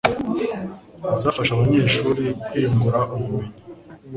[1.15, 3.55] izafasha abanyeshuri kwiyungura ubumenyi